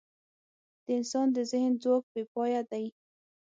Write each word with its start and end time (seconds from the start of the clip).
د 0.85 0.87
انسان 0.97 1.27
د 1.35 1.37
ذهن 1.51 1.73
ځواک 1.83 2.03
بېپایه 2.13 2.61
دی. 2.71 2.85